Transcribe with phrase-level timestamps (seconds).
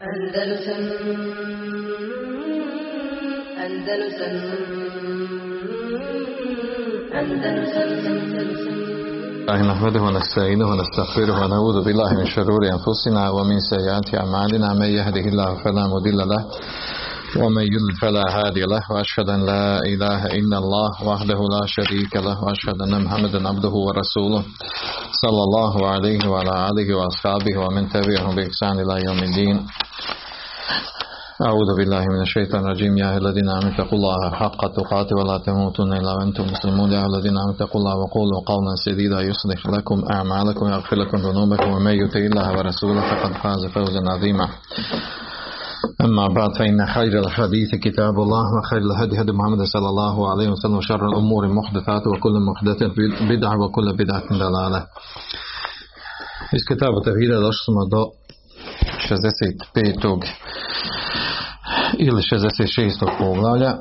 [0.00, 0.82] Andalusam
[3.60, 4.34] Andalusam
[9.50, 15.54] الله نحمده ونستعينه ونستغفره ونعوذ بالله من شرور أنفسنا ومن سيئات أعمالنا من يهده الله
[15.64, 16.40] فلا مضل له
[17.36, 22.44] ومن يضلل فلا هادي له وأشهد أن لا إله إلا الله وحده لا شريك له
[22.44, 24.42] وأشهد أن محمدا عبده ورسوله
[25.22, 29.66] صلى الله عليه وعلى آله وأصحابه ومن تبعهم بإحسان إلى يوم الدين.
[31.46, 32.98] أعوذ بالله من الشيطان الرجيم.
[32.98, 36.92] يا أيها الذين آمنوا اتقوا الله حق تقاته ولا تموتن إلا وأنتم مسلمون.
[36.92, 41.70] يا أيها الذين آمنوا اتقوا الله وقولوا قولا سديدا يصلح لكم أعمالكم ويغفر لكم ذنوبكم.
[41.72, 44.48] ومن يطع الله ورسوله فقد فاز فوزا عظيما.
[46.04, 50.74] أما بعد فإن خير الحديث كتاب الله وخير الهدي هدي محمد صلى الله عليه وسلم
[50.76, 52.94] وشر الأمور محدثات وكل محدثة
[53.30, 54.86] بدعة وكل بدعة ضلالة
[56.52, 58.02] Iz kitaba Tevhida došli smo do
[59.08, 60.22] 65.
[61.98, 63.06] ili 66.
[63.18, 63.72] poglavlja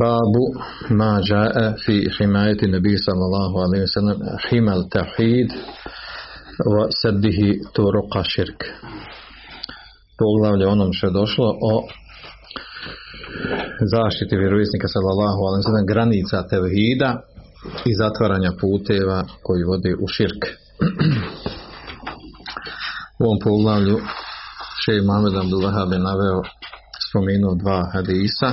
[0.00, 0.44] babu
[0.90, 4.18] ma jae fi himayeti nebi sallallahu alaihi wa sallam
[4.50, 5.48] himal tawhid
[7.02, 8.60] saddihi turuqa širk
[10.18, 11.72] poglavlje onom što je došlo o
[13.94, 17.10] zaštiti vjerovisnika sallallahu alaihi wa sallam granica tevhida
[17.90, 20.42] i zatvaranja puteva koji vode u širk.
[23.18, 23.96] U ovom poglavlju
[24.82, 26.40] Šej Mohamed Abdul Wahab je naveo
[27.08, 28.48] spomenuo dva hadisa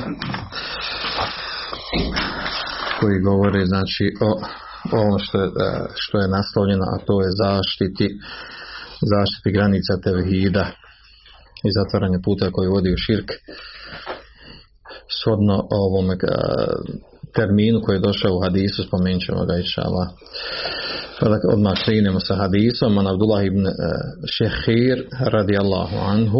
[2.99, 4.29] koji govore znači o
[4.91, 5.49] ovom što je,
[5.95, 8.07] što je naslovljeno a to je zaštiti
[9.01, 10.65] zaštiti granica tevhida
[11.67, 13.29] i zatvaranje puta koji vodi u širk.
[15.17, 16.07] Shodno ovom
[17.35, 20.05] terminu koji je došao u hadisu spomenut ćemo ga inšala
[21.19, 23.71] فذكر ابن عشرين من الصحابي من عبد الله بن آه،
[24.25, 26.33] شخير رضي الله عنه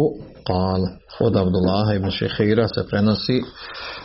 [0.46, 0.80] قال
[1.18, 3.40] خذ عبد الله بن شخير سفرنسي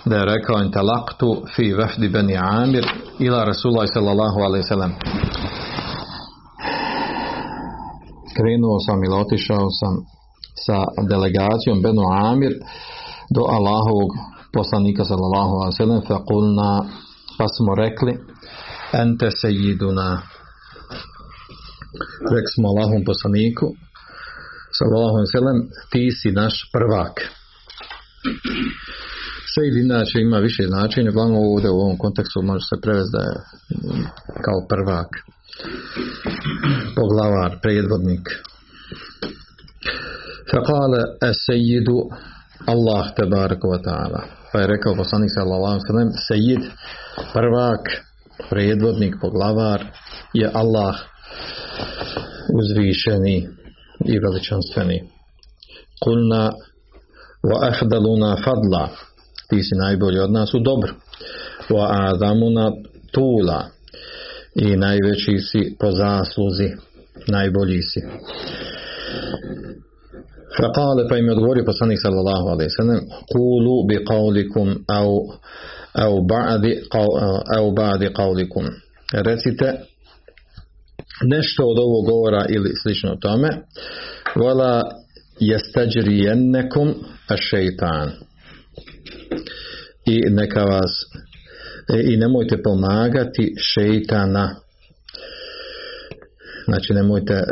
[0.06, 2.84] دارك انطلقت في وفد بني عامر
[3.22, 4.94] إلى رسول الله صلى الله عليه وسلم.
[8.38, 9.68] كرينو sam ili otišao
[10.66, 10.80] سا
[11.66, 12.52] sa بنو عامر
[13.36, 14.10] دو do Allahovog
[15.04, 16.80] صلى الله عليه وسلم فقلنا
[17.38, 17.80] fa kulna,
[19.12, 20.39] pa smo
[22.36, 23.68] rekli smo Allahom poslaniku
[24.78, 25.60] sallallahu sallam
[25.92, 27.16] ti si naš prvak
[29.54, 33.36] Sejid inače ima više značenja, uglavnom ovdje u ovom kontekstu može se prevesti da je
[34.46, 35.10] kao prvak,
[36.96, 38.26] poglavar, predvodnik.
[40.52, 41.98] Faqale es-sejidu
[42.74, 44.22] Allah tebarek wa ta'ala.
[44.52, 46.62] Pa je rekao poslanik sallallahu sellem sejid
[47.34, 47.84] prvak
[48.50, 49.82] predvodnik poglavar
[50.34, 50.96] je Allah
[52.60, 53.48] uzvišeni
[54.06, 55.04] i veličanstveni.
[56.04, 56.52] Kulna
[57.44, 58.90] wa ahdaluna fadla
[59.50, 60.94] ti si najbolji od nas u dobru.
[61.70, 62.72] Wa azamuna
[63.12, 63.68] tula
[64.56, 66.70] i najveći si po zasluzi,
[67.28, 68.02] najbolji si.
[70.58, 73.00] Faqale pa im je odgovorio poslanik sallallahu alaihi sallam
[73.34, 75.12] Kulu bi qavlikum au
[75.94, 76.74] au ba'di
[77.58, 77.74] au
[78.14, 78.66] qavlikum
[79.14, 79.68] recite
[81.24, 83.50] nešto od ovog govora ili slično tome.
[84.36, 84.82] Wala
[85.40, 86.94] yastađrijennekum
[87.28, 88.12] ašeitan.
[90.06, 90.92] I neka vas
[92.04, 94.56] i nemojte pomagati šeitana.
[96.66, 97.44] Znači nemojte,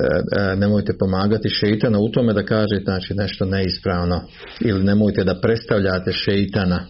[0.58, 4.22] nemojte pomagati šeitana u tome da kažete znači nešto neispravno.
[4.60, 6.86] Ili nemojte da predstavljate šeitana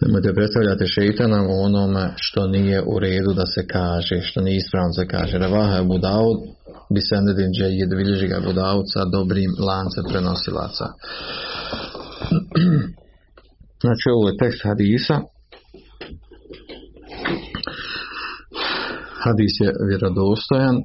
[0.00, 4.92] nemojte predstavljate šeitana u onome što nije u redu da se kaže što nije ispravno
[4.92, 5.38] se kaže.
[5.38, 6.38] Ravaha je Budaud
[6.94, 10.86] bi se nedin džejid bilježi ga Budaud sa dobrim lancem prenosilaca.
[13.84, 15.16] Znači ovo je tekst hadisa.
[19.24, 20.76] Hadis je vjerodostojan.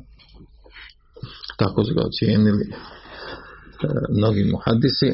[1.58, 2.74] Tako su ga ocijenili e,
[4.18, 5.10] mnogi muhadisi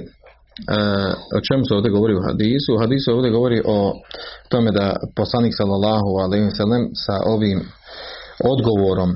[1.37, 3.93] o čemu se ovdje govori u hadisu u hadisu ovdje govori o
[4.49, 6.49] tome da poslanik sallallahu alaihi
[7.05, 7.59] sa ovim
[8.53, 9.11] odgovorom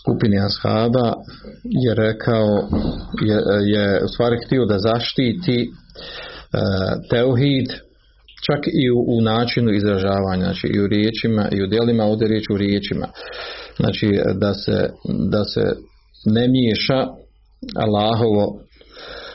[0.00, 1.12] skupini ashaba
[1.84, 2.48] je rekao
[3.28, 3.38] je,
[3.74, 5.68] je u stvari htio da zaštiti e,
[7.10, 7.68] teuhid
[8.46, 12.44] čak i u, u načinu izražavanja, znači i u riječima i u djelima, ovdje riječ
[12.50, 13.06] u riječima.
[13.76, 14.90] Znači da se,
[15.30, 15.62] da se
[16.24, 17.06] ne miješa
[17.76, 18.60] Allahovo,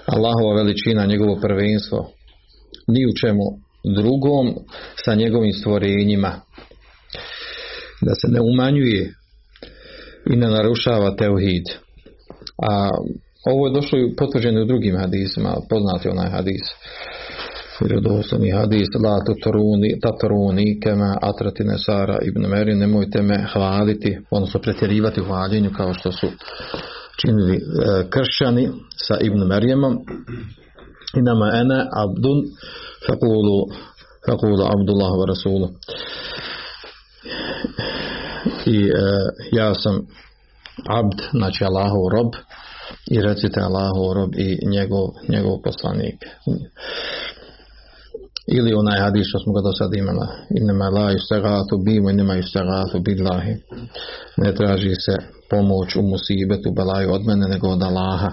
[0.06, 2.09] Allahova veličina, njegovo prvenstvo
[2.88, 3.44] ni u čemu
[3.95, 4.56] drugom
[5.06, 6.42] sa njegovim stvorenjima.
[8.01, 9.13] Da se ne umanjuje
[10.31, 11.65] i ne narušava teuhid.
[12.71, 12.89] A
[13.45, 16.62] ovo je došlo i potvrđeno u drugim hadisima, poznati onaj hadis
[17.81, 25.21] vjerodostojni hadis la tataruni, tataruni kema atrati nesara ibn Meri nemojte me hvaliti odnosno pretjerivati
[25.21, 26.27] u hvaljenju kao što su
[27.22, 27.62] činili e,
[28.10, 28.70] kršćani
[29.08, 29.94] sa ibn Merijemom
[31.18, 32.40] i nama ene abdun
[33.08, 33.58] fakulu
[34.26, 35.68] fakulu abdullah wa rasulu.
[38.66, 38.92] I e,
[39.52, 39.96] ja sam
[40.90, 42.32] abd znači Allahov rob
[43.12, 46.18] i recite Allahov rob i njegov, njegov poslanik.
[48.48, 50.28] Ili onaj hadis što smo ga do sada imali.
[50.62, 53.54] Inema la istagatu bimo inema istagatu billahi.
[54.38, 58.31] Ne traži se pomoć u musibetu belaju od mene nego od Allaha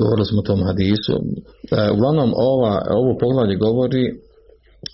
[0.00, 4.04] govorili smo o tom hadisu e, uglavnom ova, ovo poglavlje govori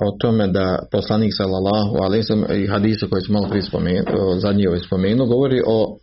[0.07, 2.25] o tome da poslanik sallallahu alejhi
[2.63, 5.99] i hadisu koji smo malo prije spomenuo, zadnji ovaj spomenu, govori o,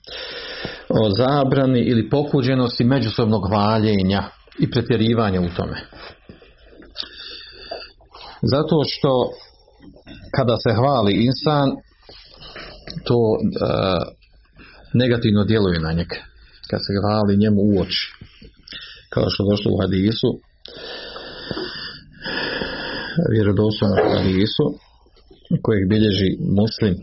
[0.90, 4.24] o zabrani ili pokuđenosti međusobnog hvaljenja
[4.60, 5.78] i pretjerivanja u tome.
[8.42, 9.30] Zato što
[10.38, 11.72] kada se hvali insan,
[13.04, 13.42] to e,
[14.94, 16.20] negativno djeluje na njega.
[16.70, 18.04] Kad se hvali njemu u oči.
[19.10, 20.30] Kao što došlo u hadisu,
[23.32, 24.66] vjerodostojnom hadisu,
[25.62, 26.30] kojeg bilježi
[26.62, 26.94] muslim,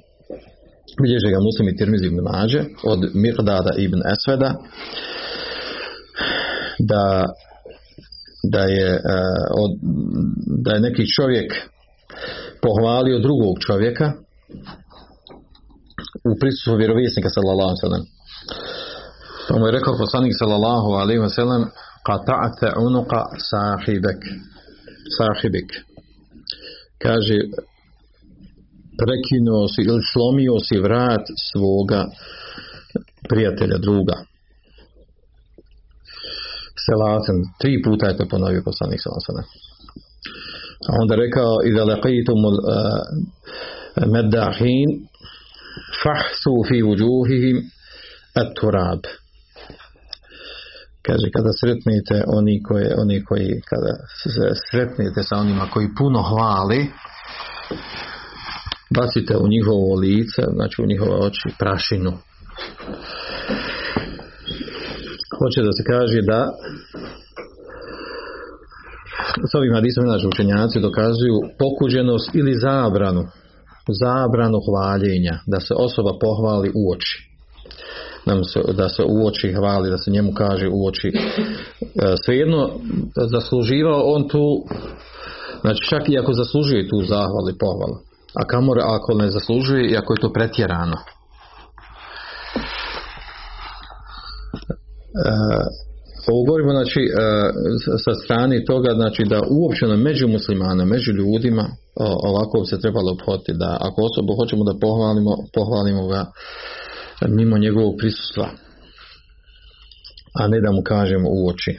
[1.03, 4.51] bilježi ga muslim i tirmizi ibn Mađe, od Mirdada ibn Esveda,
[6.79, 7.25] da
[8.43, 8.99] da je, e,
[9.63, 9.71] od,
[10.65, 11.53] da je neki čovjek
[12.63, 14.13] pohvalio drugog čovjeka
[16.29, 18.06] u prisustvu vjerovjesnika sallallahu alejhi
[19.49, 21.62] Pa mu je rekao poslanik sallallahu alejhi ve sellem
[22.09, 23.20] qata'ta unuqa
[23.50, 24.20] sahibek.
[25.17, 25.70] Sahibik
[27.05, 27.38] kaže
[29.00, 32.03] prekinuo si ili slomio si vrat svoga
[33.29, 34.17] prijatelja druga.
[36.85, 39.37] Selaten, tri puta je to ponovio poslanik selaten.
[40.88, 42.55] A onda rekao i da laqitum uh,
[44.14, 44.88] meddahin
[46.03, 47.56] fahsu fi vujuhihim
[48.41, 49.03] at-turab.
[51.06, 53.93] Kaže, kada sretnete oni koji, oni koji kada
[54.71, 56.87] sretnete sa onima koji puno hvali,
[58.97, 62.12] bacite u njihovo lice, znači u njihove oči, prašinu
[65.39, 66.41] hoće da se kaže da
[69.50, 73.23] s ovim hadisom naši učenjaci dokazuju pokuđenost ili zabranu
[73.88, 77.29] zabranu hvaljenja da se osoba pohvali u oči.
[78.76, 81.08] Da se, u oči hvali da se njemu kaže u oči.
[81.08, 82.70] E, svejedno
[83.31, 84.64] zasluživao on tu
[85.61, 89.96] znači čak i ako zaslužuje tu zahvalu i pohvalu a kamor ako ne zaslužuje i
[89.96, 90.96] ako je to pretjerano
[96.31, 97.11] ovo govorimo znači e,
[98.05, 101.65] sa strane toga znači da uopćeno među muslimana, među ljudima
[102.31, 106.25] ovako se trebalo obhoditi da ako osobu hoćemo da pohvalimo, pohvalimo ga
[107.29, 108.49] mimo njegovog prisustva
[110.35, 111.79] a ne da mu kažemo u oči.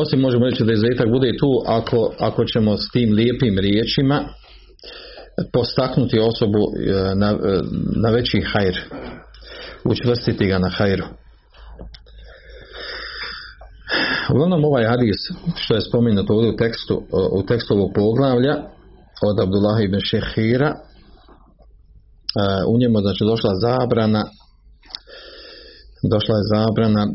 [0.00, 4.24] Osim možemo reći da izuzetak bude tu ako, ako ćemo s tim lijepim riječima
[5.52, 7.60] postaknuti osobu e, na, e,
[8.02, 8.76] na veći hajr
[9.84, 11.04] učvrstiti ga na hajru
[14.30, 15.16] Uglavnom ovaj hadis
[15.56, 17.02] što je spomenuto ovdje u tekstu,
[17.32, 18.54] u tekstu ovog poglavlja
[19.28, 20.74] od Abdullah ibn Šehira
[22.68, 24.24] u njemu znači došla zabrana
[26.12, 27.06] došla je zabrana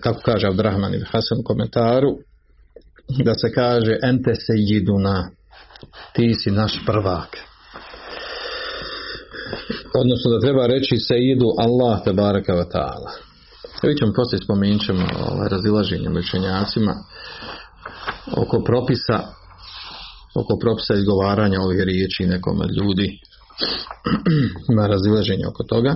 [0.00, 2.10] kako kaže Abdurrahman ibn Hasan u komentaru
[3.24, 5.30] da se kaže ente se jiduna
[6.12, 7.36] ti si naš prvak.
[10.00, 13.29] Odnosno da treba reći se idu Allah te baraka ta'ala
[13.82, 16.94] Vidjet ćemo poslije spomenut ćemo ovaj, razilaženje učenjacima
[18.36, 19.18] oko propisa
[20.34, 23.08] oko propisa izgovaranja ovih riječi nekom od ljudi.
[24.72, 25.94] Ima razilaženje oko toga.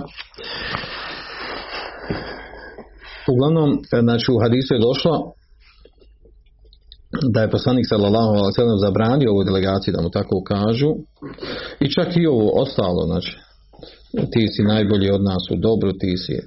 [3.33, 3.69] Uglavnom
[4.05, 5.13] znači u hadisu je došlo
[7.33, 10.91] da je poslanik sallallahu alejhi ve zabranio ovoj delegaciji da mu tako kažu
[11.79, 13.44] i čak i ovo ostalo znači
[14.31, 16.41] ti si najbolji od nas u dobru, ti si e,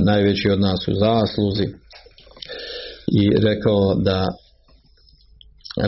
[0.00, 1.66] najveći od nas u zasluzi.
[3.20, 4.26] I rekao da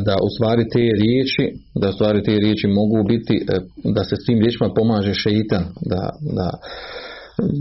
[0.08, 3.60] da u stvari te riječi da u stvari te riječi mogu biti e,
[3.96, 6.02] da se s tim riječima pomaže šeitan da,
[6.38, 6.48] da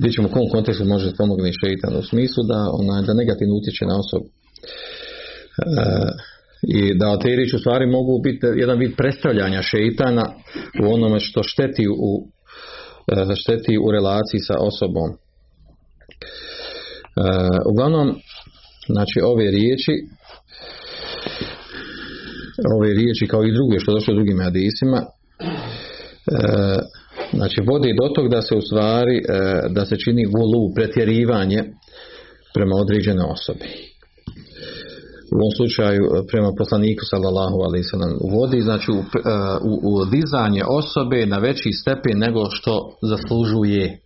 [0.01, 3.95] vidjet u kom kontekstu može pomogne šeitan u smislu da, ona, da negativno utječe na
[4.03, 4.25] osobu.
[4.25, 4.31] E,
[6.77, 10.25] i da te riječi u stvari mogu biti jedan vid predstavljanja šeitana
[10.83, 12.27] u onome što šteti u
[13.35, 15.09] šteti u relaciji sa osobom.
[15.09, 15.15] E,
[17.71, 18.07] uglavnom,
[18.87, 19.93] znači ove riječi
[22.77, 25.01] ove riječi kao i druge što došlo drugim hadisima
[27.33, 29.21] znači vodi do tog da se u stvari
[29.69, 31.63] da se čini gulu, pretjerivanje
[32.53, 33.90] prema određenoj osobi
[35.33, 39.03] u ovom slučaju e, prema poslaniku sallallahu alaihi sallam vodi znači u, e,
[39.69, 42.73] u, u dizanje osobe na veći stepen nego što
[43.11, 43.85] zaslužuje.
[43.85, 43.97] E,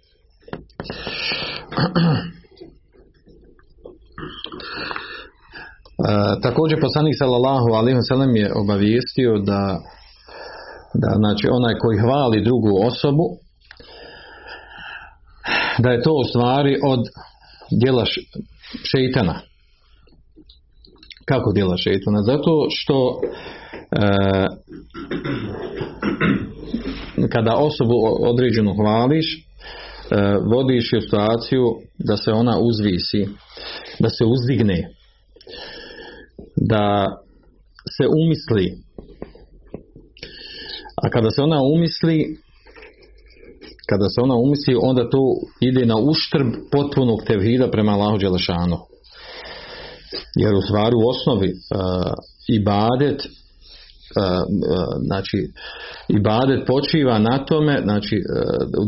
[6.41, 9.61] također poslanik sallallahu alaihi sallam je obavijestio da
[11.03, 13.25] da znači onaj koji hvali drugu osobu
[15.83, 16.99] da je to u stvari od
[17.81, 18.05] djela
[18.91, 19.39] šeitana
[21.25, 22.21] kako djela šeitana?
[22.21, 23.19] Zato što
[23.91, 24.07] e,
[27.29, 29.39] kada osobu određenu hvališ, e,
[30.53, 31.63] vodiš je situaciju
[31.97, 33.27] da se ona uzvisi,
[33.99, 34.89] da se uzdigne,
[36.55, 37.05] da
[37.97, 38.77] se umisli.
[41.03, 42.37] A kada se ona umisli,
[43.89, 45.21] kada se ona umisli, onda to
[45.61, 48.77] ide na uštrb potpunog tevhida prema Allahu Đelešanu.
[50.35, 52.13] Jer u stvari u osnovi uh,
[52.47, 53.31] ibadet uh,
[55.05, 55.51] znači
[56.07, 58.15] ibadet počiva na tome znači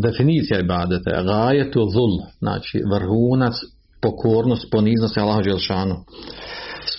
[0.03, 3.53] definicija ibadeta je gajetu zul znači vrhunac
[4.01, 5.95] pokornost poniznost Allahu Đelšanu.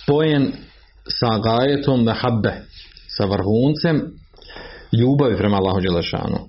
[0.03, 0.51] Spojen
[1.19, 2.53] sa gajetom mehabbe
[3.17, 4.01] sa vrhuncem
[4.99, 6.39] ljubavi prema Allahu Đelšanu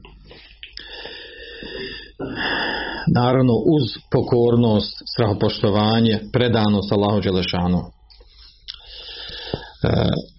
[3.14, 7.78] naravno uz pokornost, strahopoštovanje, predanost Allahu Đelešanu.
[7.78, 7.83] E,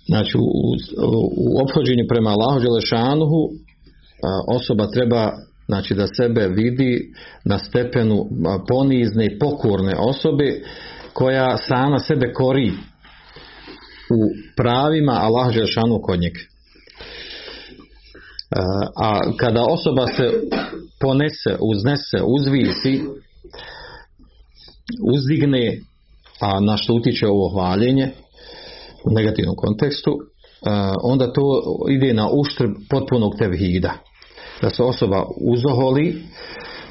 [0.07, 0.41] znači u,
[1.37, 3.51] u ophođenju prema Allahu Đelešanuhu e,
[4.55, 5.31] osoba treba
[5.65, 7.13] znači da sebe vidi
[7.45, 8.25] na stepenu
[8.67, 10.61] ponizne i pokorne osobe
[11.13, 12.71] koja sama sebe kori
[14.15, 14.19] u
[14.57, 16.50] pravima Allahu Đelešanu kod njega.
[18.95, 20.31] A kada osoba se
[20.99, 23.01] ponese, uznese, uzvisi,
[25.13, 25.77] uzdigne,
[26.39, 28.11] a na što utiče ovo hvaljenje
[29.05, 30.19] u negativnom kontekstu,
[31.03, 31.41] onda to
[31.89, 33.93] ide na uštrb potpunog tevhida.
[34.61, 36.23] Da se osoba uzoholi,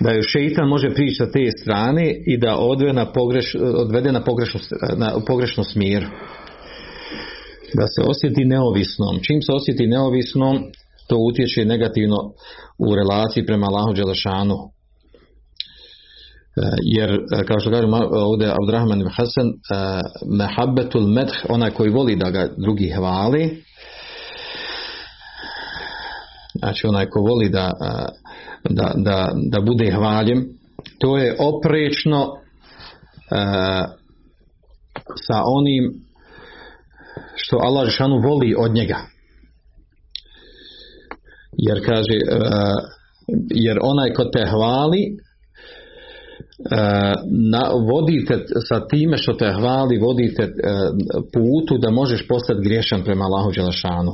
[0.01, 4.25] da ju šeitan može prići sa te strane i da odvede na, pogreš, odvede na,
[4.25, 4.61] pogrešnu,
[4.97, 6.07] na pogrešnu smjer.
[7.75, 9.19] Da se osjeti neovisnom.
[9.23, 10.63] Čim se osjeti neovisnom,
[11.11, 12.17] to utječe negativno
[12.79, 14.55] u relaciji prema Allahu Đelešanu.
[14.55, 14.69] E,
[16.83, 19.53] jer, e, kao što kažem ovdje Abdurrahman ibn Hasan, e,
[20.39, 23.63] mehabbetul medh, onaj koji voli da ga drugi hvali,
[26.59, 27.73] znači onaj ko voli da,
[28.71, 30.49] da, da, da bude hvaljem,
[30.99, 32.37] to je oprečno
[35.27, 35.93] sa onim
[37.35, 38.99] što Allah Žešanu voli od njega
[41.53, 42.39] jer kaže e,
[43.55, 45.17] jer onaj ko te hvali e,
[47.31, 50.51] na, vodite sa time što te hvali vodite e,
[51.33, 54.13] putu da možeš postati griješan prema Allahu Đelešanu.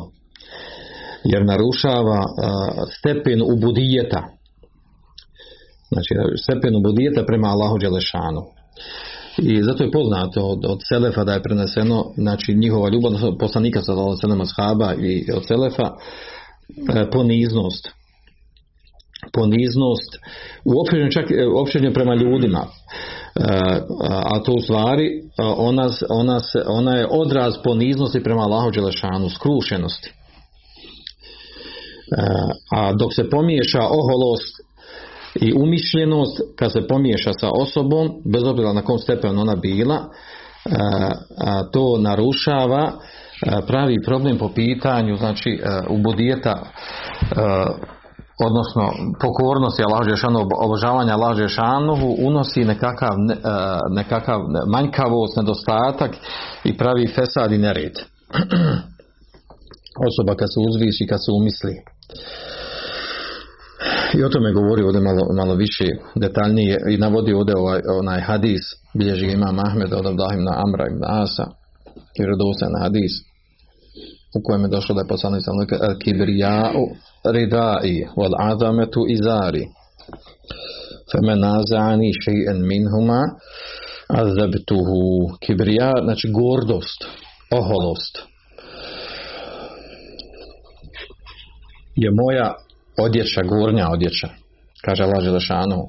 [1.25, 2.25] Jer narušava
[2.99, 4.23] stepen ubudijeta.
[5.93, 8.43] Znači stepen ubudijeta prema Allahu Đelešanu.
[9.39, 13.93] I zato je poznato od, od Selefa da je preneseno znači njihova ljubav poslanika sa
[14.21, 15.91] Selema Shaba i od Selefa
[17.13, 17.89] poniznost.
[19.33, 20.19] Poniznost
[20.65, 22.61] uopćenju čak uopćenju prema ljudima.
[22.61, 22.71] E,
[24.09, 30.09] a to u stvari ona, ona, ona je odraz poniznosti prema Allahu Đelešanu skrušenosti.
[30.09, 30.15] E,
[32.73, 34.57] a dok se pomiješa oholost
[35.35, 40.09] i umišljenost kad se pomiješa sa osobom bez obzira na kom stepenu ona bila
[41.73, 43.26] to narušava E,
[43.67, 46.65] pravi problem po pitanju znači e, ubudijeta e,
[48.47, 51.37] odnosno pokornosti Allah Žešanu, obožavanja Allah
[52.19, 53.15] unosi nekakav,
[53.91, 56.11] nekakav manjkavost, nedostatak
[56.65, 57.93] i pravi fesad i nered.
[60.09, 61.75] Osoba kad se uzvisi, kad se umisli.
[64.15, 68.63] I o tome govori ovdje malo, malo više detaljnije i navodi ovdje ovaj, onaj hadis,
[68.99, 71.47] bilježi ima Ahmed od Abdahim na Amra ibn Asa,
[72.19, 73.13] vjerodostojan hadis
[74.37, 76.85] u kojem je došlo da je poslanik sam rekao kibrija'u
[77.35, 79.65] ridai wal azametu izari
[81.11, 83.23] feme nazani še'en minhuma
[84.09, 85.37] azabtuhu.
[85.41, 87.05] Kibrija znači gordost
[87.51, 88.19] oholost.
[91.97, 92.55] Je moja
[92.99, 94.29] odjeća, gornja odjeća
[94.85, 95.83] kaže Allah Želešanu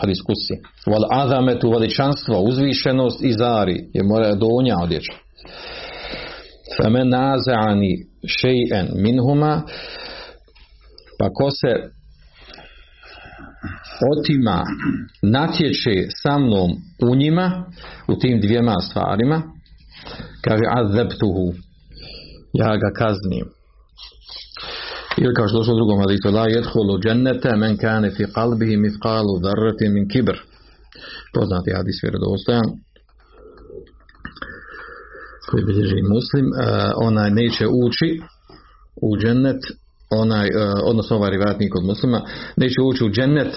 [0.00, 0.54] hadis kusi
[0.86, 5.12] wal azametu veličanstvo uzvišenost i zari je mora donja odjeća
[6.76, 7.92] Femen nazani
[8.26, 9.62] šejen minhuma,
[11.18, 11.72] pa ko se
[14.12, 14.64] otima,
[15.22, 16.70] natječe sa mnom
[17.10, 17.64] u njima,
[18.08, 19.42] u tim dvijema stvarima,
[20.44, 21.46] kaže azeptuhu,
[22.52, 23.46] ja ga kaznim.
[25.22, 29.34] Ili kao što došlo u drugom hadisu, la jedhulu džennete men kane fi kalbihi mithqalu
[29.44, 30.36] dharrati min kibr.
[31.34, 32.68] Poznati hadis vjerodostojan,
[35.48, 36.52] koji bilježi muslim uh,
[37.08, 38.08] onaj neće ući
[39.02, 39.62] u džennet
[40.10, 40.52] onaj, uh,
[40.84, 42.20] odnosno ovaj rivatnik od muslima
[42.56, 43.52] neće ući u džennet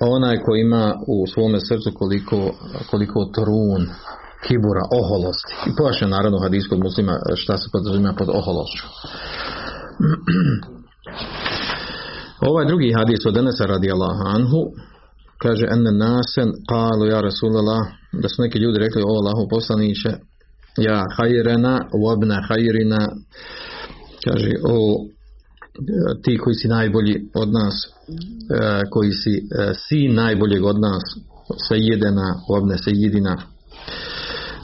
[0.00, 2.54] onaj koji ima u svome srcu koliko,
[2.90, 3.82] koliko trun
[4.46, 5.52] kibura, oholosti.
[5.68, 8.86] I pojašnja naravno hadijskog muslima šta se podrazumijeva pod ohološću.
[12.50, 13.88] ovaj drugi hadis od Enesa radi
[14.34, 14.62] anhu
[15.42, 17.82] kaže enne nasen qalu ja Rasulallah
[18.22, 20.10] da su neki ljudi rekli o Allahu poslaniće
[20.77, 23.01] ja hajrena wabna hajrina
[24.25, 25.05] kaže o
[26.23, 31.03] ti koji si najbolji od nas e, koji si e, sin najboljeg od nas
[31.67, 33.37] sejedena wabna sejedina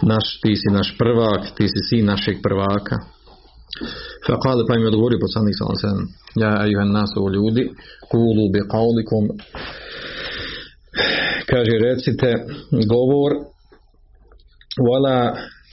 [0.01, 2.97] naš, ti si naš prvak ti si sin našeg prvaka
[4.27, 6.07] فقال pa im je odgovorio poslanik sallallahu alejhi ve sellem
[6.43, 7.63] ja ayuhan nasu ljudi
[8.11, 9.23] kulu bi qawlikum
[11.51, 12.29] kaže recite
[12.93, 13.31] govor
[14.89, 15.17] wala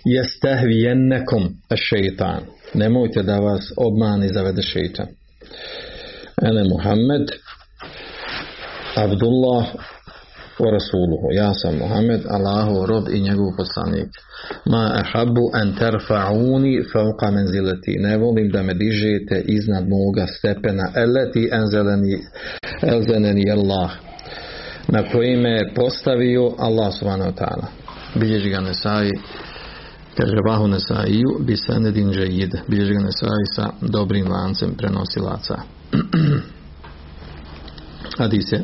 [0.05, 1.43] jestahvijennekum
[1.75, 2.41] šeitan.
[2.73, 5.07] Nemojte da vas obmani zavede šeitan.
[6.41, 7.27] Ene Muhammed
[8.95, 9.65] Abdullah
[10.59, 11.27] wa rasuluhu.
[11.31, 14.09] Ja sam Muhammed, Allahu rob i njegov poslanik.
[14.65, 17.95] Ma ahabbu an tarfa'uni fawqa manzilati.
[17.99, 20.91] Ne volim da me dižete iznad moga stepena.
[20.95, 22.17] Eleti anzalani
[22.81, 23.91] elzeneni Allah.
[24.87, 27.67] Na koji me postavio Allah subhanahu wa ta'ala.
[28.15, 29.11] Bilježi ga Nesai
[30.17, 32.55] Kaže Vahu Nesaiju bi sanedin džajid.
[32.67, 35.55] Bilježi ga Nesai sa dobrim lancem prenosilaca.
[38.19, 38.63] Hadis je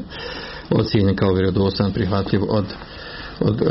[0.69, 2.65] ocijenjen kao vjerodostan prihvatljiv od,
[3.39, 3.67] od uh,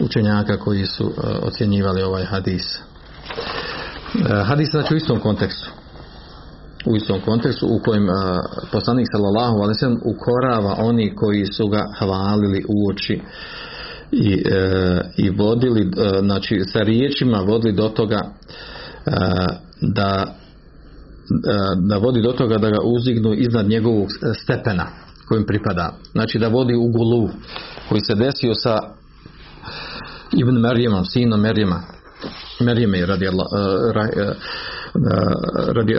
[0.00, 1.12] učenjaka koji su uh,
[1.42, 2.78] ocjenjivali ovaj hadis.
[2.78, 5.70] Uh, hadis znači u istom kontekstu
[6.86, 8.14] u istom kontekstu u kojem uh,
[8.72, 13.20] poslanik sallallahu alejhi ukorava oni koji su ga hvalili u oči
[14.14, 19.10] i, e, i vodili e, znači sa riječima vodili do toga e,
[19.80, 20.34] da
[21.88, 24.08] da vodi do toga da ga uzdignu iznad njegovog
[24.42, 24.86] stepena
[25.28, 25.94] kojim pripada.
[26.12, 27.28] Znači da vodi u gulu
[27.88, 28.78] koji se desio sa
[30.32, 31.82] Ibn Merijemom, sinom Merijema.
[32.60, 33.46] Merijeme radi Allah,
[33.94, 34.08] ra,
[35.72, 35.94] radi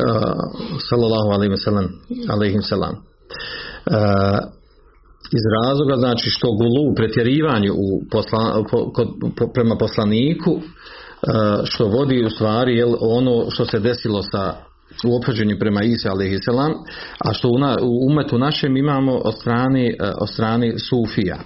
[0.90, 1.30] sallallahu
[2.30, 2.96] alaihi salam.
[5.38, 8.64] Iz razloga znači što gulu u pretjerivanju u posla,
[9.54, 10.62] prema poslaniku uh,
[11.64, 14.56] što vodi u stvari jel, ono što se desilo sa
[15.06, 16.10] u prema Isa
[16.46, 16.72] salam,
[17.20, 21.38] a što u, na, u umetu našem imamo od strani, uh, od strani Sufija.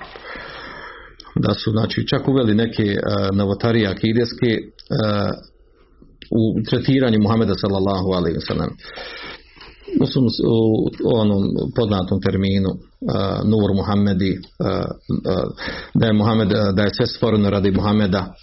[1.35, 5.49] Da su znači čak uveli neke uh, novotarije akideske uh,
[6.31, 8.37] u tretiranju Muhameda sallallahu alaihi
[10.47, 10.87] u,
[11.21, 11.43] onom
[11.75, 15.51] poznatom terminu uh, Nur Muhammedi uh, uh,
[15.93, 18.33] da je Muhammed da je sve stvoreno radi Muhameda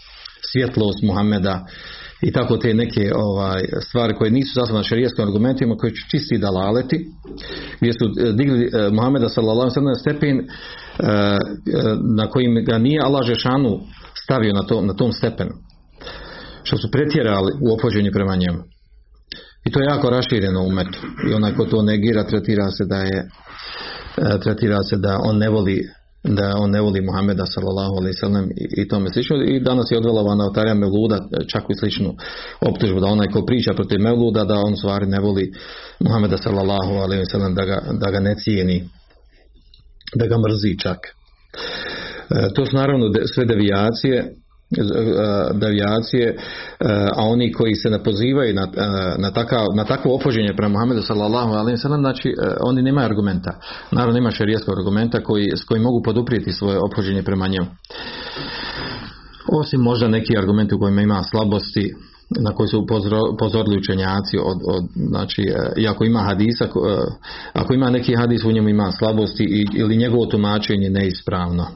[0.53, 1.67] svjetlost Muhameda
[2.23, 7.07] i tako te neke ovaj, stvari koje nisu zasnovane šerijskim argumentima koji su čisti dalaleti
[7.81, 10.47] gdje su digli uh, Muhameda sallallahu na stepen uh,
[12.17, 13.81] na kojim ga nije Allah Žešanu
[14.25, 15.51] stavio na, to, na tom stepenu
[16.63, 18.76] što su pretjerali u opođenju prema njemu
[19.67, 20.99] i to je jako rašireno u metu.
[21.31, 23.29] I onaj ko to negira tretira se da je
[24.43, 25.83] tretira se da on ne voli
[26.23, 29.37] da on ne voli Muhameda sallallahu alejhi ve sellem i tome slično.
[29.43, 31.19] I danas je odvela notarija Mevluda
[31.53, 32.15] čak i sličnu
[32.61, 35.53] optužbu da onaj ko priča protiv Mevluda da on stvari ne voli
[36.01, 38.89] Muhameda sallallahu alejhi ve sellem da ga, da ga ne cijeni
[40.15, 40.99] da ga mrzi čak.
[42.31, 44.35] E, to su naravno sve devijacije
[45.55, 46.37] devijacije,
[47.17, 48.69] a oni koji se ne pozivaju na,
[49.19, 53.61] na, takav, na takvo opođenje prema Muhammedu sallallahu alaihi sallam, znači oni nemaju argumenta.
[53.91, 57.67] Naravno nema šerijetskog argumenta koji, s kojim mogu poduprijeti svoje opođenje prema njemu.
[59.61, 61.95] Osim možda neki argumenti u kojima ima slabosti,
[62.41, 62.87] na koji su
[63.33, 65.43] upozorili učenjaci od, od, znači,
[65.77, 66.69] i ako ima hadisa
[67.53, 71.67] ako ima neki hadis u njemu ima slabosti ili njegovo tumačenje neispravno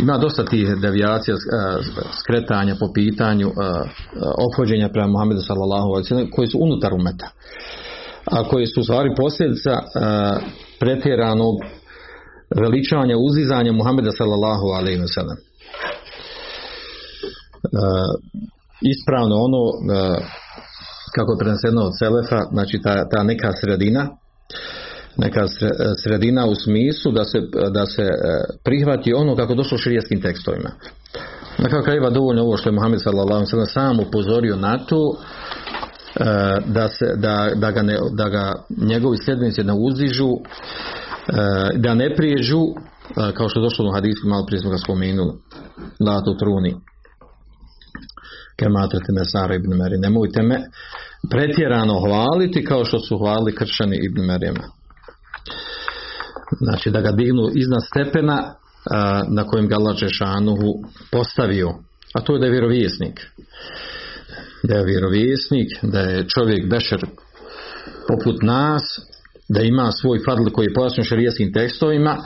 [0.00, 1.36] ima dosta tih devijacija
[2.20, 3.50] skretanja po pitanju
[4.48, 5.88] ophođenja prema Muhammedu sallallahu
[6.34, 7.28] koji su unutar umeta
[8.24, 9.74] a koje su stvari posljedica
[10.80, 11.54] pretjeranog
[12.60, 15.36] veličanja, uzizanja Muhameda sallallahu alaihi wa sallam.
[18.92, 19.62] Ispravno ono
[21.14, 24.08] kako je preneseno od Selefa, znači ta, ta neka sredina,
[25.16, 25.46] neka
[26.02, 28.08] sredina u smislu da se, da se
[28.64, 30.70] prihvati ono kako došlo u tekstovima.
[31.58, 36.24] Na kraju krajeva dovoljno ovo što je Muhammed sallam sam upozorio na to e,
[36.66, 40.38] da, se, da, da, ga ne, da ga njegovi sljedbenici ne uzižu e,
[41.78, 45.32] da ne priježu e, kao što je došlo u hadisku malo prije smo ga spomenuli.
[46.00, 46.74] La tu truni.
[48.56, 50.56] Kematrete mesara ibn Meri nemojte me
[51.30, 54.81] pretjerano hvaliti kao što su hvalili kršani ibn Merijema
[56.60, 58.54] znači da ga dignu iznad stepena
[59.28, 61.68] na kojem ga Allah Žešanuhu postavio,
[62.14, 63.20] a to je da je vjerovjesnik.
[64.62, 67.00] Da je vjerovjesnik, da je čovjek bešer
[68.08, 68.82] poput nas,
[69.48, 72.16] da ima svoj fadl koji je pojasnjen šarijeskim tekstovima,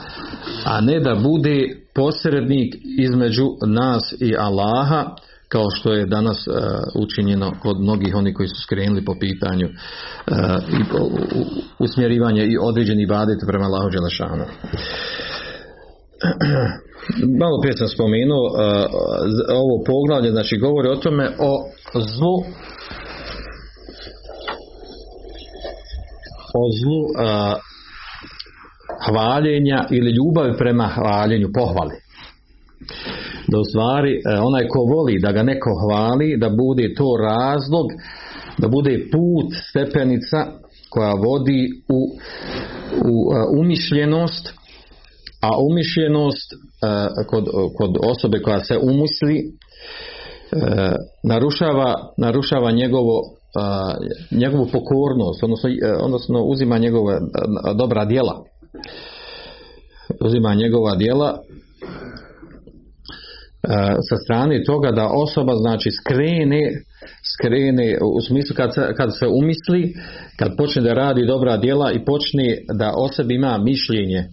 [0.65, 1.57] a ne da bude
[1.95, 5.15] posrednik između nas i Allaha,
[5.49, 6.53] kao što je danas uh,
[6.95, 9.73] učinjeno kod mnogih onih koji su skrenuli po pitanju uh,
[10.69, 10.83] i
[11.79, 14.45] usmjerivanja i određeni badete prema Allahu Đelešanu.
[17.41, 18.51] malo prije sam spomenuo uh,
[19.55, 22.37] ovo poglavlje znači govori o tome o zlu
[26.53, 27.01] o zlu
[29.05, 31.95] hvaljenja ili ljubavi prema hvaljenju pohvali
[33.51, 37.87] da u stvari uh, onaj ko voli da ga neko hvali da bude to razlog
[38.57, 40.45] da bude put stepenica
[40.89, 41.99] koja vodi u,
[43.09, 43.13] u
[43.59, 44.57] umišljenost
[45.41, 46.57] a umišljenost e,
[47.27, 47.45] kod,
[47.77, 49.45] kod osobe koja se umisli e,
[51.23, 55.69] narušava, narušava njegovo e, njegovu pokornost odnosno,
[56.01, 57.19] odnosno uzima njegove
[57.75, 58.43] dobra djela.
[60.21, 61.39] Uzima njegova djela
[64.09, 66.61] sa strane toga da osoba znači skrene
[67.35, 69.93] skrene u smislu kad se, kad se umisli
[70.39, 74.23] kad počne da radi dobra djela i počne da o ima mišljenje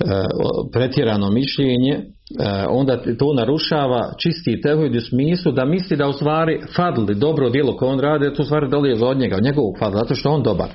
[0.00, 0.24] E,
[0.72, 2.02] pretjerano mišljenje, e,
[2.68, 7.76] onda to narušava čisti tevhid u smislu da misli da u stvari fadli dobro djelo
[7.76, 10.42] koje on radi, to u stvari dolazi od njega, od njegovog fadla, zato što on
[10.42, 10.68] dobar.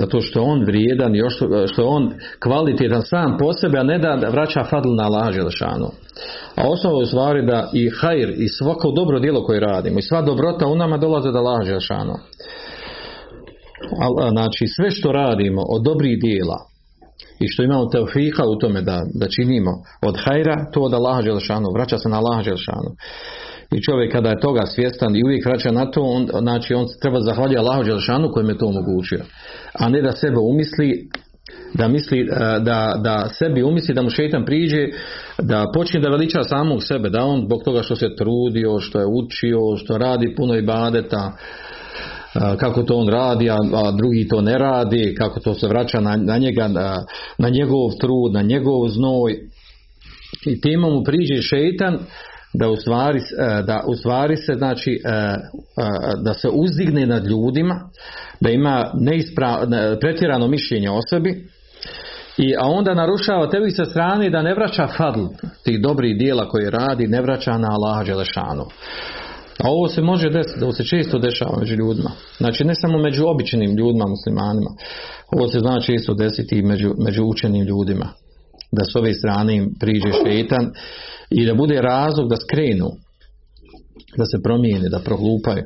[0.00, 3.98] Zato što je on vrijedan, još što je on kvalitetan sam po sebe, a ne
[3.98, 5.88] da vraća fadl na Allah Želešanu.
[6.56, 10.22] A osnova u stvari da i hajr i svako dobro djelo koje radimo i sva
[10.22, 12.14] dobrota u nama dolaze da Allah Želešanu.
[14.30, 16.56] Znači sve što radimo od dobrih dijela,
[17.40, 19.70] i što imamo teofika u tome da, da činimo
[20.02, 22.90] od hajra, to od Allaha Želšanu, vraća se na Allaha Želšanu.
[23.76, 27.20] I čovjek kada je toga svjestan i uvijek vraća na to, on, znači on treba
[27.20, 29.20] zahvaliti Allahu Želšanu kojem je to omogućio.
[29.72, 31.08] A ne da sebe umisli
[31.74, 32.24] da misli e,
[32.60, 34.88] da, da sebi umisli da mu šeitan priđe
[35.42, 39.06] da počne da veliča samog sebe da on zbog toga što se trudio što je
[39.06, 41.32] učio što radi puno ibadeta
[42.34, 43.56] kako to on radi, a,
[43.96, 47.04] drugi to ne radi, kako to se vraća na, na njega, na,
[47.38, 49.32] na njegov trud, na njegov znoj.
[50.46, 51.98] I time mu priđe šeitan
[52.54, 53.20] da u stvari,
[53.66, 55.00] da u stvari se znači
[56.22, 57.90] da se uzdigne nad ljudima,
[58.40, 59.58] da ima neisprav,
[60.00, 61.48] pretjerano mišljenje o sebi,
[62.38, 65.24] i, a onda narušava tebi sa strane da ne vraća fadl
[65.64, 68.64] tih dobrih dijela koje radi, ne vraća na Allah Đelešanu.
[69.64, 72.10] A ovo se može desiti, ovo se često dešava među ljudima.
[72.36, 74.70] Znači ne samo među običnim ljudima, muslimanima.
[75.36, 78.08] Ovo se zna često desiti i među, među učenim ljudima.
[78.72, 80.72] Da s ove strane im priđe šetan
[81.34, 82.90] i da bude razlog da skrenu,
[84.16, 85.64] da se promijene, da proglupaju.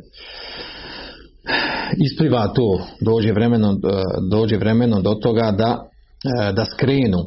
[2.04, 3.80] Ispliva to, dođe vremenom,
[4.30, 5.88] dođe vremenom do toga da,
[6.52, 7.20] da skrenu,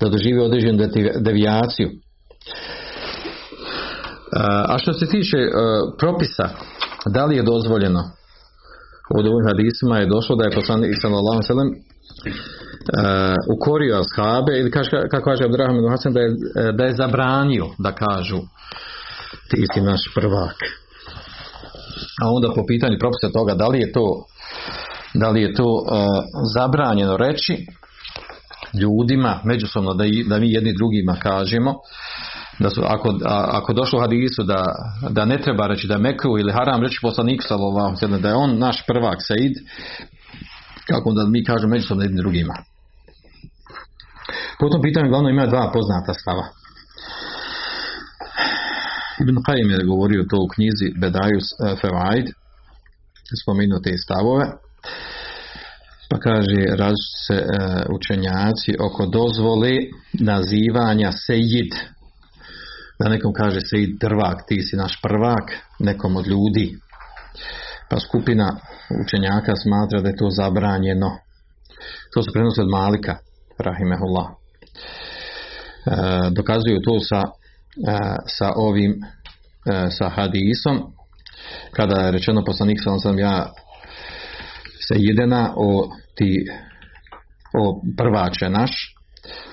[0.00, 0.78] da dožive određenu
[1.20, 1.88] devijaciju
[4.68, 5.50] a što se tiče e,
[5.98, 6.46] propisa,
[7.14, 8.02] da li je dozvoljeno?
[9.14, 11.44] Ovdje u ovim hadisima je došlo da je poslanik sallallahu e,
[13.56, 17.92] ukorio ashabe ili kaže, kako kaže Abdurrahman Hasan da je, e, da je zabranio da
[17.92, 18.38] kažu
[19.50, 20.56] ti si naš prvak.
[22.22, 24.24] A onda po pitanju propisa toga da li je to
[25.14, 25.84] da li je to
[26.54, 27.66] zabranjeno reći
[28.80, 31.74] ljudima međusobno da, da mi jedni drugima kažemo
[32.58, 34.64] da su, ako, ako došlo u hadisu da,
[35.10, 38.58] da ne treba reći da je mekru ili haram reći poslanik sallallahu da je on
[38.58, 39.52] naš prvak Said
[40.86, 42.54] kako onda mi kažemo međusobno jednim drugima
[44.58, 46.46] po tom pitanju glavno ima dva poznata stava
[49.22, 51.46] Ibn Qayyim je govorio to u knjizi Bedajus
[51.80, 52.26] Fevaid
[53.42, 54.46] spomenuo te stavove
[56.12, 57.44] Pa kaže, različiti se e,
[57.96, 59.72] učenjaci oko dozvole
[60.12, 61.72] nazivanja sejid.
[62.98, 65.46] Da nekom kaže sejid prvak, ti si naš prvak,
[65.78, 66.76] nekom od ljudi.
[67.90, 68.48] Pa skupina
[69.04, 71.10] učenjaka smatra da je to zabranjeno.
[72.14, 73.16] To se prenosi od Malika,
[73.58, 74.41] rahimehullah.
[75.86, 80.92] E, dokazuju to sa, e, sa ovim e, sa hadisom.
[81.76, 83.52] Kada je rečeno poslanik sam sam ja
[84.88, 86.46] se jedena o ti
[87.58, 88.96] o prvače naš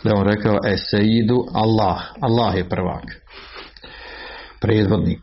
[0.03, 3.03] da on rekao e sejidu Allah Allah je prvak
[4.61, 5.19] predvodnik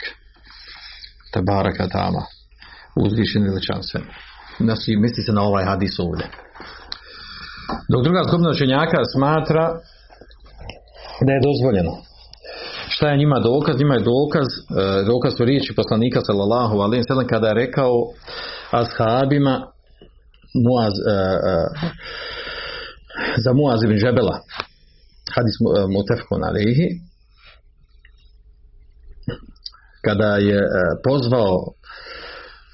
[1.33, 2.23] tabaraka tama
[2.97, 4.05] uzvišen veličanstven.
[4.61, 6.27] Znači misli se na ovaj hadis ovdje.
[7.89, 9.81] Dok druga skupina učenjaka smatra
[11.27, 11.93] da je dozvoljeno.
[12.89, 13.79] Šta je njima dokaz?
[13.79, 17.95] Njima je dokaz, e, dokaz su riječi poslanika sallallahu alaihi sallam kada je rekao
[18.71, 19.55] ashabima
[20.65, 21.13] Muaz, e,
[21.51, 21.55] e,
[23.45, 24.37] za Muaz ibn Žebela
[25.35, 25.57] hadis
[25.95, 26.89] mutefkon alaihi.
[30.05, 30.61] Kada je
[31.05, 31.57] pozvao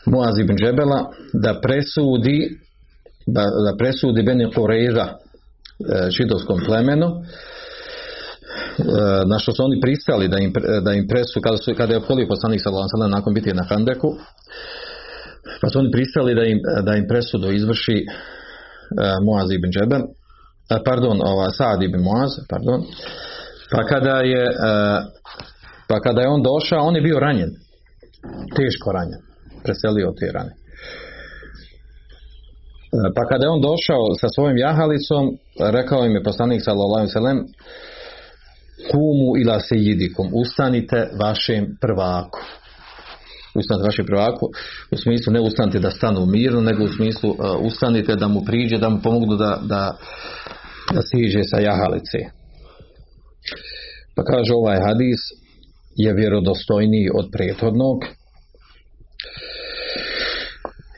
[0.06, 2.58] Muaz ibn Džebela da presudi
[3.26, 5.06] da, da presudi Beni Kureza
[6.16, 7.08] židovskom plemenu
[9.26, 12.26] na što su oni pristali da im, da im presu kada, su, kada je opkolio
[12.28, 14.10] poslanik sallallahu nakon biti na Handeku
[15.60, 20.80] pa su oni pristali da im, da im presudu izvrši uh, Muaz ibn Džebel uh,
[20.84, 22.80] pardon, ova, Saad ibn Muaz pardon,
[23.72, 24.44] pa kada je
[25.88, 27.50] pa kada je on došao on je bio ranjen.
[28.56, 29.20] Teško ranjen.
[29.64, 30.52] Preselio te rane.
[33.16, 35.24] Pa kada je on došao sa svojim jahalicom
[35.78, 37.38] rekao im je poslanik sallallahu sallam
[38.90, 42.40] kumu ila sejidikum, ustanite vašem prvaku.
[43.54, 44.46] Ustanite vašem prvaku,
[44.90, 48.78] u smislu ne ustanite da stanu mirno, nego u smislu uh, ustanite da mu priđe,
[48.78, 49.96] da mu pomognu da, da,
[50.94, 52.18] da siđe sa jahalice.
[54.16, 55.20] Pa kaže ovaj hadis
[55.96, 57.98] je vjerodostojniji od prethodnog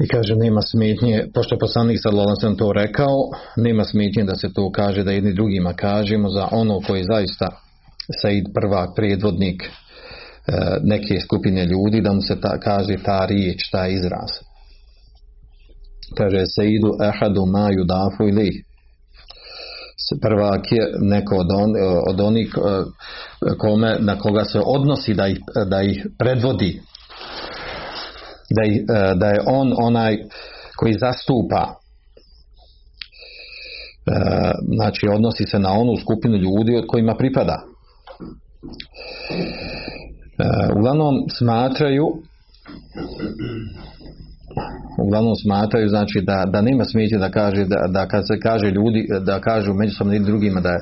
[0.05, 3.17] i kaže nema smetnje, pošto je poslanik sallallahu sam to rekao,
[3.57, 7.64] nema smetnje da se to kaže da jedni drugima kažemo za ono koji zaista
[8.13, 9.71] Said prvak, predvodnik e,
[10.83, 14.31] neke skupine ljudi, da mu se ta, kaže ta riječ, ta izraz.
[16.17, 18.65] Kaže Saidu ehadu ma yudafu ili
[20.23, 21.73] prvak je neko od, on,
[22.11, 22.85] od onih e,
[23.59, 26.81] kome, na koga se odnosi da ih, da ih predvodi.
[28.57, 30.17] Da, ih, e, da je on onaj
[30.77, 31.75] koji zastupa.
[34.77, 37.57] Znači odnosi se na onu skupinu ljudi od kojima pripada.
[37.63, 37.74] E,
[40.77, 42.07] uglavnom smatraju
[45.07, 49.07] uglavnom smatraju znači da, da nema smetje da kaže da, da kad se kaže ljudi
[49.21, 50.75] da kažu međusobno ili drugima da,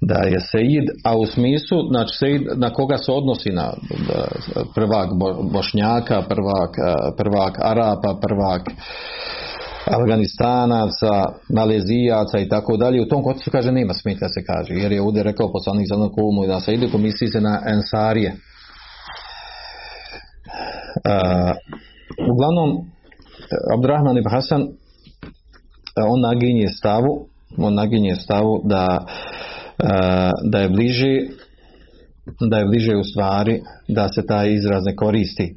[0.00, 3.72] da je sejid, a u smislu znači sejid na koga se odnosi na
[4.74, 5.08] prvak
[5.52, 6.70] bošnjaka, prvak,
[7.16, 8.62] prvak arapa, prvak
[9.86, 13.02] Afganistanaca, Malezijaca i tako dalje.
[13.02, 16.44] U tom kontekstu kaže nema smetnja se kaže, jer je ovdje rekao poslanik za kumu
[16.44, 18.32] i da se ide komisiji se na Ensarije.
[20.96, 21.54] Uh,
[22.32, 22.90] uglavnom,
[23.74, 24.68] Abdurrahman ibn Hasan
[26.04, 29.06] on naginje stavu on naginje stavu da
[30.50, 31.20] da je bliže
[32.50, 35.56] da je bliže u stvari da se taj izraz ne koristi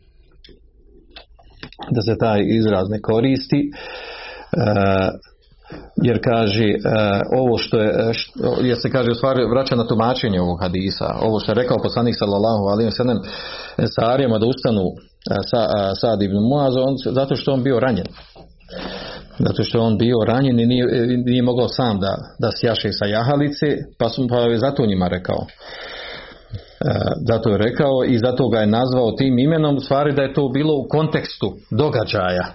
[1.91, 3.71] da se taj izraz ne koristi
[6.03, 6.77] jer kaže e,
[7.37, 11.15] ovo što je e, što, jer se kaže u stvari vraća na tumačenje ovog hadisa.
[11.21, 13.19] Ovo što je rekao poslanik sallallahu wa sallam
[13.95, 14.83] sa da ustanu
[15.49, 16.73] sa, Sad ibn Muaz
[17.11, 18.07] zato što on bio ranjen.
[19.39, 20.85] Zato što on bio ranjen i nije,
[21.25, 23.65] nije mogao sam da, da sjaše sa jahalice
[23.99, 25.45] pa, sam, pa je zato njima rekao.
[27.29, 30.73] Zato je rekao i zato ga je nazvao tim imenom stvari da je to bilo
[30.73, 32.45] u kontekstu događaja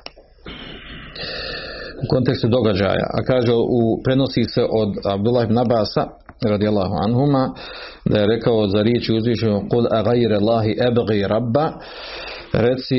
[2.05, 3.07] u kontekstu događaja.
[3.19, 6.05] A kaže, u, prenosi se od Abdullah ibn Abasa,
[6.45, 7.55] radijallahu anhuma,
[8.05, 10.77] da je rekao za riječi uzvišenu Kul a gajre Allahi
[11.29, 11.73] rabba,
[12.53, 12.99] reci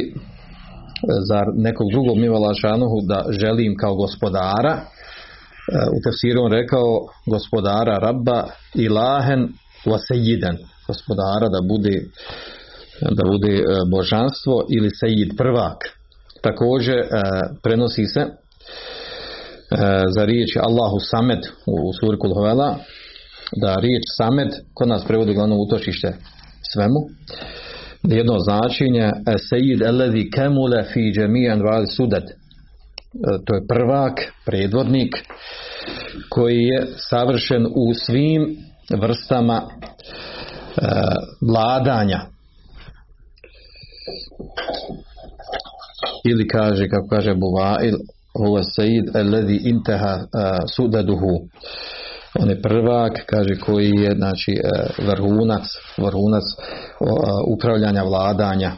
[1.29, 4.81] za nekog drugog mivala šanuhu da želim kao gospodara, e,
[5.95, 6.89] u tefsiru on rekao
[7.27, 8.43] gospodara rabba
[8.75, 9.41] ilahen
[9.85, 11.95] wasejiden, gospodara da bude
[13.01, 15.77] da bude e, božanstvo ili sejid prvak.
[16.41, 17.05] Također e,
[17.63, 18.25] prenosi se
[20.09, 22.77] za riječ Allahu Samed u suri Kulhovela
[23.61, 26.13] da riječ Samed kod nas prevodi glavno utočište
[26.73, 26.99] svemu
[28.03, 29.11] jedno značenje
[29.49, 32.23] Sejid elezi kemule fi džemijan val sudet
[33.45, 35.15] to je prvak, predvodnik,
[36.29, 38.57] koji je savršen u svim
[38.97, 39.67] vrstama e,
[41.41, 42.21] vladanja.
[46.29, 47.95] Ili kaže, kako kaže Buvail,
[48.37, 50.19] huwa sejid alladhi intaha
[50.75, 51.49] sudaduhu
[52.39, 54.61] on je prvak, kaže koji je znači e,
[55.05, 55.63] vrhunac,
[55.97, 56.43] vrhunac
[57.47, 58.71] upravljanja vladanja.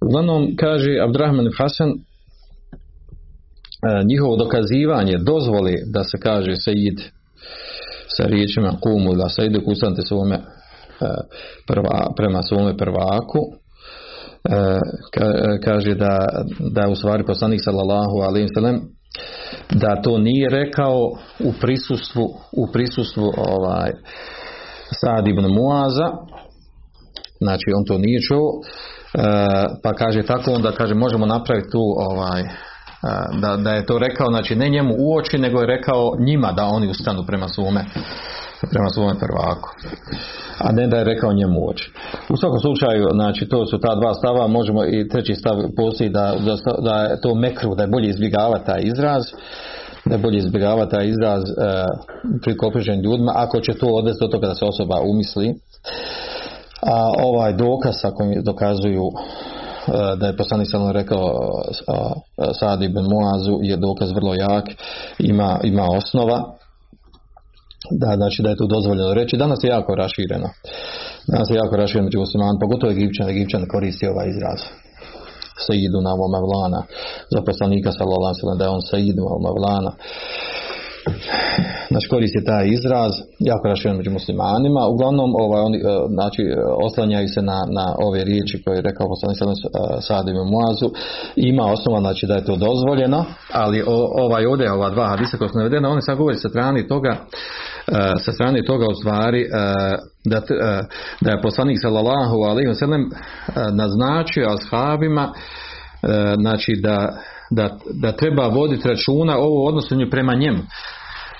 [0.00, 1.94] Uglavnom kaže Abdurrahman Hasan e,
[4.04, 7.00] njihovo dokazivanje dozvoli da se kaže sejid
[8.16, 10.40] sa riječima kumu da sejid kustante svome e,
[11.66, 13.40] prva, prema svome prvaku
[15.64, 16.18] kaže da,
[16.58, 18.80] da u stvari poslanik sallallahu alaihi sallam
[19.72, 20.98] da to nije rekao
[21.40, 23.90] u prisustvu u prisustvu ovaj
[25.00, 26.08] Sad ibn Muaza.
[27.40, 28.50] Znači on to nije čuo.
[28.50, 29.22] E,
[29.82, 32.46] pa kaže tako onda kaže možemo napraviti tu ovaj e,
[33.40, 36.64] da, da je to rekao znači ne njemu u oči nego je rekao njima da
[36.64, 37.84] oni ustanu prema svome
[38.70, 39.68] prema svome prvaku
[40.60, 41.92] a ne da je rekao njemu oči.
[42.28, 46.34] U svakom slučaju, znači to su ta dva stava, možemo i treći stav postoji da,
[46.44, 49.22] da, da je to mekru, da je bolje izbjegavati taj izraz,
[50.04, 51.52] da je bolje izbjegavati taj izraz e,
[52.42, 52.54] pri
[53.04, 55.54] ljudima, ako će to odvesti do toga da se osoba umisli.
[56.82, 59.12] A ovaj dokaz, ako mi dokazuju e,
[60.16, 61.38] da je poslanik sallam rekao
[62.60, 64.64] Sad ibn Muazu je dokaz vrlo jak,
[65.18, 66.59] ima, ima osnova
[67.90, 69.36] da, znači da je to dozvoljeno reći.
[69.36, 70.48] Danas je jako rašireno.
[71.32, 74.60] Danas je jako rašireno među musliman, pogotovo Egipćan, Egipćan koristi ovaj izraz.
[75.66, 76.12] Sejidu na
[76.48, 76.80] vlana.
[77.34, 79.22] Za poslanika sallallahu da je on Sejidu
[79.58, 79.92] vlana.
[81.90, 84.86] Znači koristi taj izraz, jako raširen među muslimanima.
[84.86, 86.42] Uglavnom, ovaj, oni, e, znači,
[86.86, 89.46] oslanjaju se na, na ove riječi koje je rekao poslanik e,
[90.00, 90.88] Sadim i Muazu.
[91.36, 93.84] Ima osnova, znači, da je to dozvoljeno, ali
[94.26, 97.16] ovaj ovdje, ova dva hadisa koja su navedena, oni sad govori sa strani toga
[98.24, 99.46] sa strane toga u stvari e,
[100.24, 100.82] da, e,
[101.20, 103.10] da je poslanik sallallahu alaihi wasallam
[103.72, 105.32] naznačio ashabima
[106.40, 107.18] znači da,
[107.50, 110.58] da, da treba voditi računa ovo odnosu prema njemu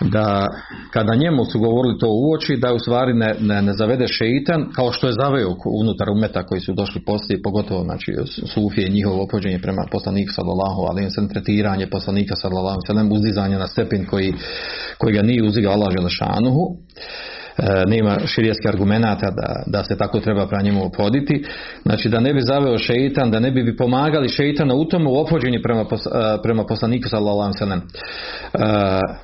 [0.01, 0.49] da
[0.91, 4.73] kada njemu su govorili to u oči da u stvari ne, ne, ne zavede šeitan
[4.75, 8.13] kao što je zaveo unutar umeta koji su došli poslije pogotovo znači
[8.55, 14.07] sufije njihovo opođenje prema poslaniku sallallahu alejhi ve tretiranje poslanika sallallahu ve uzdizanje na stepen
[14.07, 14.35] koji,
[14.99, 17.40] koji ga nije uzdigao Allah šanuhu E,
[17.87, 21.45] nema širijeskih argumenata da, da se tako treba pra njemu opoditi.
[21.83, 25.81] Znači da ne bi zaveo šeitan, da ne bi pomagali šeitana u tomu opođenju prema,
[25.81, 25.87] e,
[26.43, 27.81] prema poslaniku sallallahu e,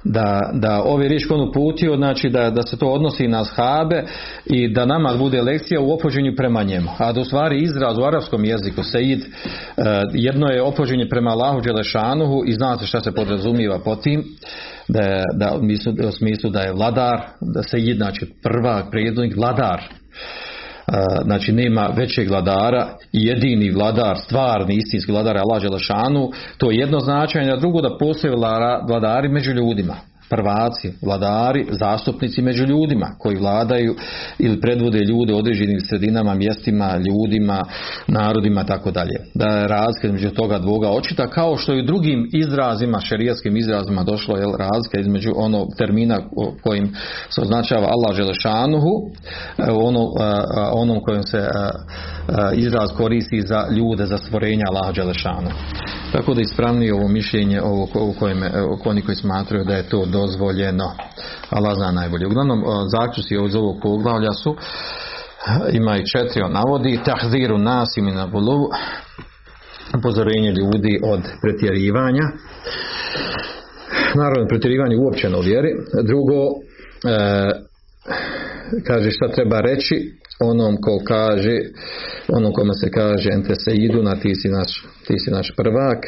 [0.05, 4.05] Da, da ove riječ on uputio, znači da, da se to odnosi na shabe
[4.46, 6.88] i da nama bude lekcija u opođenju prema njemu.
[6.99, 9.25] A u stvari izraz u arapskom jeziku seid
[10.12, 14.25] jedno je opođenje prema Allahu Đelešanuhu i znate šta se podrazumiva po tim
[14.88, 19.83] da, da u smislu da je vladar, da se je znači prvak, predvodnik, vladar.
[21.25, 27.01] Znači nema većeg vladara i jedini vladar, stvarni istinski vladar Allah Želešanu, to je jedno
[27.01, 28.35] značenje, a drugo da postoje
[28.88, 29.96] vladari među ljudima
[30.31, 33.95] prvaci, vladari, zastupnici među ljudima koji vladaju
[34.39, 37.62] ili predvode ljude u određenim sredinama, mjestima, ljudima,
[38.07, 39.17] narodima tako dalje.
[39.35, 44.03] Da je razlika između toga dvoga očita kao što i u drugim izrazima, šerijatskim izrazima
[44.03, 46.19] došlo je razlika između onog termina
[46.62, 46.95] kojim
[47.31, 48.91] se označava Allah Želešanuhu,
[49.59, 50.25] e, ono, e,
[50.73, 51.49] onom kojim se e,
[52.55, 55.51] izraz koristi za ljude, za stvorenja Allah Želešanu.
[56.12, 58.43] Tako da ispravnije ovo mišljenje ovo, u kojem,
[58.85, 60.88] oni koji smatraju da je to dozvoljeno.
[61.50, 62.26] Allah zna najbolje.
[62.26, 62.61] Uglavnom,
[62.94, 64.57] zaključci iz ovog poglavlja su
[65.72, 68.68] ima i četiri on navodi tahziru nas i minabulu
[69.98, 72.26] upozorenje ljudi od pretjerivanja
[74.14, 75.70] naravno pretjerivanje uopćeno u vjeri
[76.05, 76.57] drugo e,
[78.87, 81.59] kaže šta treba reći onom ko kaže
[82.29, 85.99] onom kome se kaže ente se idu na ti si naš, ti si naš prvak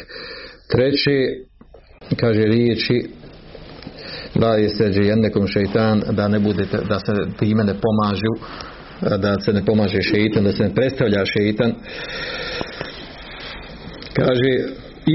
[0.71, 1.45] treći
[2.19, 3.09] kaže riječi
[4.35, 8.33] da je seđe jednekom šeitan da ne budete, da se time ne pomažu
[9.17, 11.73] da se ne pomaže šeitan da se ne predstavlja šeitan
[14.13, 14.51] kaže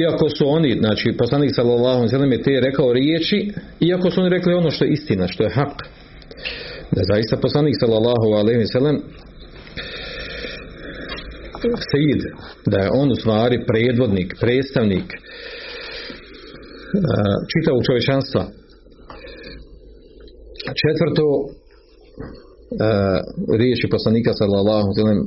[0.02, 4.54] iako su oni, znači poslanik sallallahu alejhi ve je rekao riječi, iako su oni rekli
[4.54, 5.76] ono što je istina, što je hak.
[6.90, 9.02] Da zaista poslanik sallallahu alejhi ve sellem
[12.66, 15.04] da je on u stvari predvodnik, predstavnik
[17.52, 18.46] čitavog čovječanstva
[20.84, 21.48] Četvrto, e,
[23.58, 25.20] riječi poslanika sallallahu sallam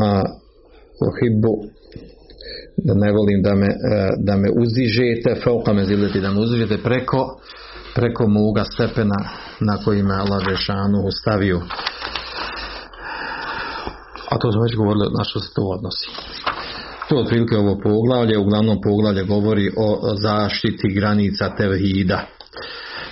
[0.00, 0.10] na
[1.08, 1.54] uhibbu
[2.76, 3.76] da ne volim da me, e,
[4.18, 7.20] da me uzižete, fauka me zileti, da me uzižete preko,
[7.94, 9.20] preko moga stepena
[9.60, 11.60] na koji me Allah Žešanu stavio.
[14.30, 16.06] A to smo već govorili na što se to odnosi.
[17.08, 22.26] To otprilike ovo poglavlje, uglavnom poglavlje govori o zaštiti granica tevhida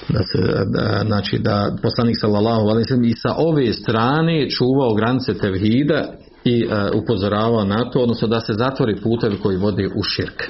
[0.09, 6.13] da se, da, znači da poslanik sallallahu alejhi i sa ove strane čuvao granice tevhida
[6.45, 6.73] i uh,
[7.03, 10.43] upozoravao na to, odnosno da se zatvori putevi koji vode u širk.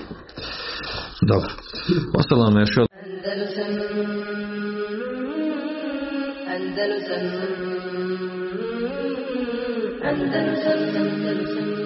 [1.22, 1.50] Dobro.
[2.14, 2.86] Ostalo nam još od...
[3.24, 3.66] Andalusam
[6.48, 7.24] Andalusam
[10.04, 11.79] Andalusam